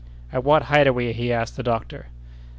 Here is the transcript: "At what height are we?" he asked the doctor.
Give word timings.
"At 0.33 0.43
what 0.43 0.63
height 0.63 0.87
are 0.87 0.93
we?" 0.93 1.11
he 1.11 1.31
asked 1.31 1.57
the 1.57 1.61
doctor. 1.61 2.07